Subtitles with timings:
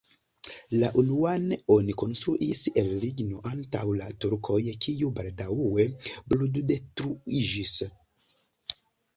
[0.83, 1.43] La unuan
[1.73, 5.87] oni konstruis el ligno antaŭ la turkoj, kiu baldaŭe
[6.35, 7.79] bruldetruiĝis.